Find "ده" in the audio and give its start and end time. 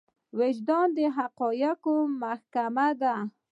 3.01-3.15